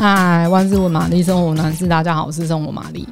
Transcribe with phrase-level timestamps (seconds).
[0.00, 3.06] 嗨，万事问玛丽，生活男士，大家好，我是生活玛丽。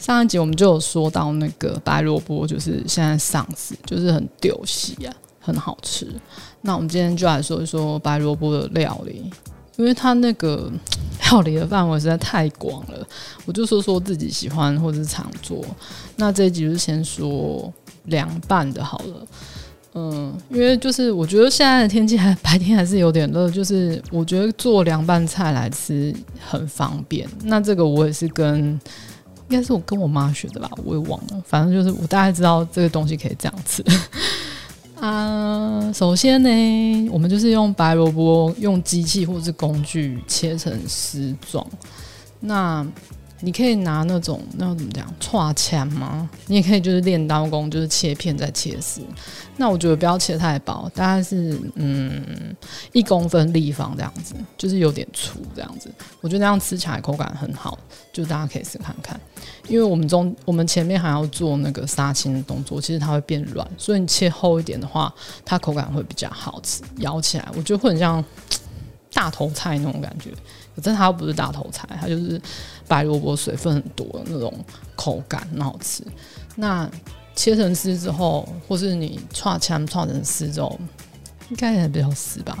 [0.00, 6.08] 上一集我们就有说到那个白萝卜，就是现在上市，就是很丢西啊，很好吃。
[6.62, 9.30] 那我们今天就来说一说白萝卜的料理，
[9.76, 10.72] 因为它那个
[11.30, 13.06] 料理的范围实在太广了，
[13.44, 15.62] 我就说说自己喜欢或者是常做。
[16.16, 17.70] 那这一集就先说
[18.04, 19.26] 凉拌的好了。
[19.94, 27.28] 嗯，因为就是我觉得现在的天气还 白天还是有点热，就是我觉得做凉拌菜来吃很方便。
[27.42, 28.80] 那这个我也是跟，
[29.48, 31.42] 应该是我跟我妈学的吧，我也忘了。
[31.44, 33.84] 反正就是我大概知道这个东西可以这样吃。
[35.00, 41.66] 啊，首先呢，我们就是用白萝卜用机器或是工具切成丝状。
[42.38, 42.86] 那
[43.42, 46.28] 你可以拿那种那怎么讲，叉枪吗？
[46.46, 49.00] 你也可以就是练刀工，就是切片再切丝。
[49.56, 52.54] 那我觉得不要切太薄，大概是嗯
[52.92, 55.90] 一公分立方这样子，就是有点粗这样子。
[56.20, 57.78] 我觉得那样吃起来口感很好，
[58.12, 59.18] 就大家可以试看看。
[59.68, 65.12] 因为我们中我们前面还要做那个杀青的动作，其实它会变软，所以你切厚一点的话，
[65.44, 68.24] 它口感会比较好吃，咬起来我觉得会很像
[69.12, 70.30] 大头菜那种感觉。
[70.80, 72.40] 可是它又不是大头菜，它就是
[72.88, 74.52] 白萝卜，水分很多的那种
[74.96, 76.02] 口感，很好吃。
[76.56, 76.90] 那
[77.34, 80.78] 切成丝之后，或是你串枪串成丝之后，
[81.50, 82.58] 应该也比较丝吧，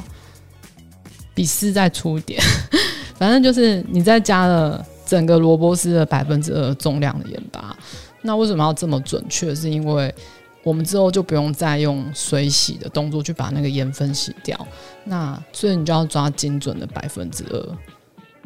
[1.34, 2.40] 比丝再粗一点。
[3.18, 7.76] 反正就是你再加了整个萝卜丝的百分之二重量的盐巴。
[8.22, 9.54] 那为什么要这么准确？
[9.54, 10.14] 是因为
[10.62, 14.66] 我们之后就不用再用水洗的动作去把那个盐分洗掉。
[15.04, 17.78] 那所以你就要抓精准的百分之二。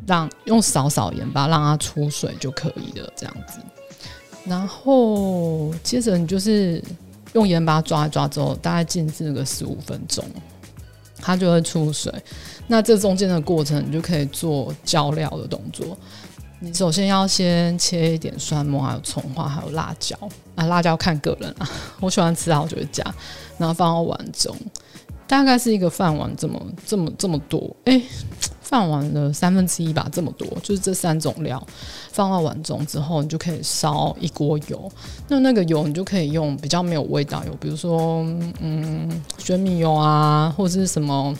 [0.07, 3.59] 让用少少盐巴让它出水就可以了，这样子。
[4.45, 6.83] 然后接着你就是
[7.33, 10.23] 用盐巴抓一抓之后，大概静置个十五分钟，
[11.17, 12.13] 它就会出水。
[12.67, 15.97] 那这中间的过程，你就可以做浇料的动作。
[16.61, 20.17] 你首先要先切一点蒜末，还有葱花，还有辣椒
[20.55, 20.67] 啊。
[20.67, 21.69] 辣椒看个人啊，
[22.01, 23.03] 我喜欢吃啊，我就会加，
[23.57, 24.55] 然后放到碗中，
[25.27, 28.03] 大概是一个饭碗这么这么这么多，哎。
[28.65, 31.65] 放完了三分之一吧，这么多，就是这三种料
[32.11, 34.91] 放到碗中之后，你就可以烧一锅油。
[35.29, 38.25] 那那个油你就可以用比较没有味道油，比如说
[38.61, 41.33] 嗯，玄米油啊，或者是什么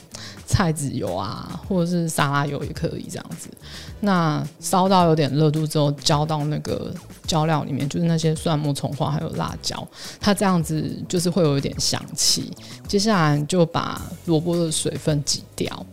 [0.47, 3.49] 菜籽油啊，或者是沙拉油也可以这样子。
[4.01, 6.93] 那烧到有点热度之后，浇到那个
[7.27, 9.87] 浇料里面，就是那些蒜末、葱花还有辣椒，
[10.21, 12.53] 它这样子就是会有一点香气。
[12.87, 15.87] 接下来就把萝卜的水分挤掉。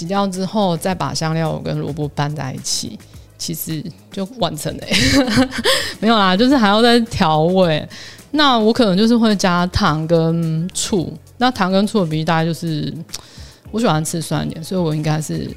[0.00, 2.98] 洗掉之后，再把香料跟萝卜拌在一起，
[3.36, 4.84] 其实就完成了。
[6.00, 7.86] 没有啦，就是还要再调味。
[8.30, 11.12] 那我可能就是会加糖跟醋。
[11.36, 12.90] 那糖跟醋的比例大概就是，
[13.70, 15.50] 我喜欢吃酸一点，所以我应该是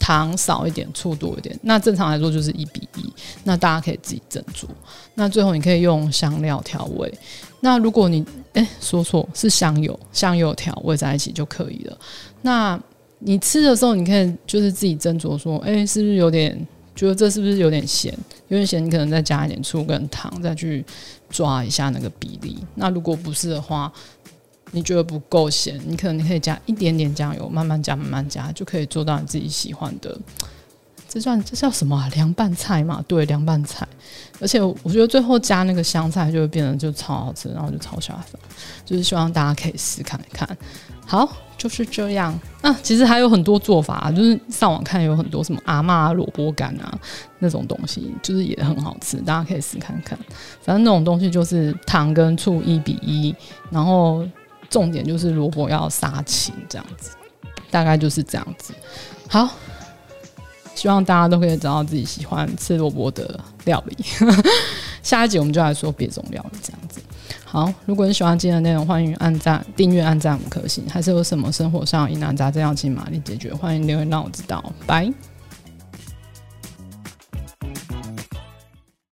[0.00, 1.56] 糖少一点，醋多一点。
[1.62, 3.12] 那正常来说就是一比一。
[3.44, 4.66] 那大家可以自己斟酌。
[5.14, 7.12] 那最后你可以用香料调味。
[7.60, 11.96] 那如果你哎说错是香油，香油调味在一起就可以了。
[12.42, 12.80] 那
[13.26, 16.54] 你吃的时候，你可以就是自己斟酌说，哎、是不是有点
[16.94, 18.12] 觉得这是不是有点咸？
[18.48, 20.84] 有点咸，你可能再加一点醋跟糖，再去
[21.30, 22.58] 抓一下那个比例。
[22.74, 23.90] 那如果不是的话，
[24.72, 30.16] 你觉得不够咸，你可能你可以加一点点酱油，慢慢加，慢慢加，就可以做到你自己喜欢的。
[31.14, 32.10] 这算这叫什么啊？
[32.14, 33.02] 凉拌菜嘛？
[33.06, 33.86] 对，凉拌菜。
[34.40, 38.40] 而且我觉得最后加那个香菜，就会变得就超好吃，然后就超下饭。
[38.84, 40.48] 就是希望大家可以试看一看。
[41.06, 41.32] 好。
[41.56, 46.98] 就是这样啊，其实还有很多做法，就是上网看有很多什么阿嬷萝卜干啊
[47.38, 50.18] 那种东西，就是也很好吃，大家可以试看看。
[50.60, 53.34] 反正那种东西就是糖跟醋一比一，
[53.70, 54.28] 然后
[54.68, 57.12] 重点就是萝卜要杀青这样子，
[57.70, 58.74] 大概就是这样子。
[59.26, 59.48] 好，
[60.74, 63.96] 希望大家都可以找到自己喜欢吃萝卜的料理。
[65.02, 67.00] 下一集我们就来说别种料理这样子。
[67.44, 70.84] 好，如果你喜欢今天的内容，欢迎按赞、订阅、按赞五颗星。
[70.88, 74.64] 还是有什么生活上疑难杂症要请玛丽解决，欢迎留言让我知道。
[74.86, 75.12] 拜。